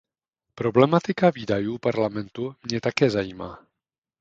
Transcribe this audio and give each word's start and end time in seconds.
Problematika 0.55 1.29
výdajů 1.29 1.77
Parlamentu 1.77 2.55
mě 2.65 2.81
také 2.81 3.09
zajímá. 3.09 3.67